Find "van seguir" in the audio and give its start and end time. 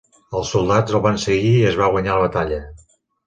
1.03-1.51